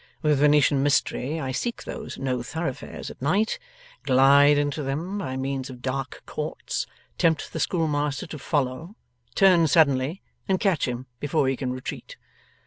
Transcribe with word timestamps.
With 0.23 0.39
Venetian 0.39 0.81
mystery 0.81 1.39
I 1.39 1.51
seek 1.51 1.83
those 1.83 2.17
No 2.17 2.41
Thoroughfares 2.41 3.11
at 3.11 3.21
night, 3.21 3.59
glide 4.01 4.57
into 4.57 4.81
them 4.81 5.19
by 5.19 5.37
means 5.37 5.69
of 5.69 5.83
dark 5.83 6.23
courts, 6.25 6.87
tempt 7.19 7.53
the 7.53 7.59
schoolmaster 7.59 8.25
to 8.25 8.39
follow, 8.39 8.95
turn 9.35 9.67
suddenly, 9.67 10.23
and 10.47 10.59
catch 10.59 10.87
him 10.87 11.05
before 11.19 11.47
he 11.49 11.55
can 11.55 11.71
retreat. 11.71 12.17